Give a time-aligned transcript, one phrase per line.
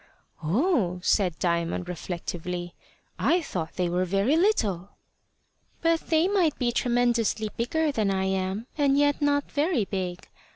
[0.43, 2.73] "Oh!" said Diamond reflectively;
[3.19, 4.89] "I thought they were very little."
[5.83, 10.27] "But they might be tremendously bigger than I am, and yet not very big.